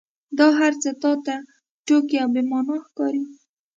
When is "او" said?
2.23-2.29